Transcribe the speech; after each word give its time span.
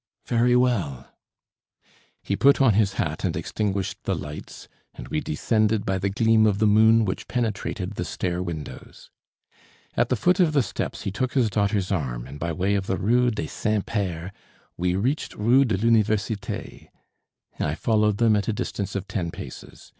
"Very 0.25 0.55
well." 0.55 1.13
He 2.23 2.35
put 2.35 2.59
on 2.59 2.73
his 2.73 2.93
hat 2.93 3.23
and 3.23 3.37
extinguished 3.37 3.99
the 4.05 4.15
lights, 4.15 4.67
and 4.95 5.07
we 5.09 5.19
descended 5.19 5.85
by 5.85 5.99
the 5.99 6.09
gleam 6.09 6.47
of 6.47 6.57
the 6.57 6.65
moon 6.65 7.05
which 7.05 7.27
penetrated 7.27 7.91
the 7.93 8.03
stair 8.03 8.41
windows. 8.41 9.11
At 9.95 10.09
the 10.09 10.15
foot 10.15 10.39
of 10.39 10.53
the 10.53 10.63
steps 10.63 11.03
he 11.03 11.11
took 11.11 11.33
his 11.33 11.51
daughter's 11.51 11.91
arm, 11.91 12.25
and 12.25 12.39
by 12.39 12.51
way 12.51 12.73
of 12.73 12.87
the 12.87 12.97
Rue 12.97 13.29
des 13.29 13.45
Saints 13.47 13.85
Pères 13.85 14.31
we 14.75 14.95
reached 14.95 15.35
Rue 15.35 15.63
de 15.65 15.77
l'Université. 15.77 16.89
I 17.59 17.75
followed 17.75 18.17
them 18.17 18.35
at 18.35 18.47
a 18.47 18.53
distance 18.53 18.95
of 18.95 19.07
ten 19.07 19.29
paces. 19.29 19.89